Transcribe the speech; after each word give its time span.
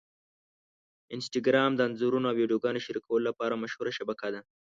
انسټاګرام 1.15 1.71
د 1.75 1.79
انځورونو 1.87 2.27
او 2.29 2.35
ویډیوګانو 2.39 2.83
شریکولو 2.85 3.27
لپاره 3.29 3.59
مشهوره 3.63 3.91
شبکه 3.97 4.27
ده. 4.33 4.41